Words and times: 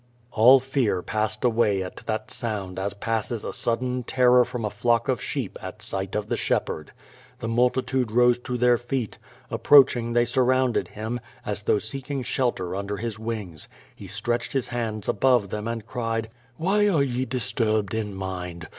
All 0.31 0.59
fear 0.59 1.03
passed 1.03 1.43
away 1.43 1.83
at 1.83 1.97
that 2.07 2.31
sound 2.31 2.79
as 2.79 2.95
passes 2.95 3.43
a 3.43 3.53
sudden 3.53 4.01
terror 4.01 4.43
from 4.43 4.65
a 4.65 4.71
flock 4.71 5.07
of 5.07 5.21
sheep 5.21 5.59
at 5.61 5.83
sight 5.83 6.15
of 6.15 6.27
the 6.27 6.35
shepherd. 6.35 6.91
The 7.37 7.47
multitude 7.47 8.09
rose 8.11 8.39
to 8.39 8.57
their 8.57 8.79
feet. 8.79 9.19
Approaching, 9.51 10.13
they 10.13 10.25
surrounded 10.25 10.87
him, 10.87 11.19
as 11.45 11.61
though 11.61 11.77
seeking 11.77 12.23
shelter 12.23 12.75
under 12.75 12.97
his 12.97 13.19
wings. 13.19 13.67
He 13.95 14.07
stretched 14.07 14.53
his 14.53 14.69
hands 14.69 15.07
out 15.07 15.11
above 15.13 15.49
them 15.51 15.67
and 15.67 15.85
cried: 15.85 16.31
"Why 16.57 16.89
are 16.89 17.03
ye 17.03 17.25
disturbed 17.25 17.93
in 17.93 18.15
mind? 18.15 18.69